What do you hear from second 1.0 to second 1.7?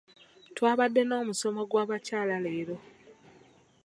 n'omusomo